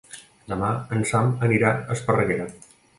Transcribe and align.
Demà 0.53 0.71
en 0.97 1.05
Sam 1.11 1.31
anirà 1.51 1.77
a 1.77 1.79
Esparreguera. 1.99 2.53